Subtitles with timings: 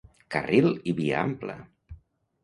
[0.35, 1.59] Carril i via ampla!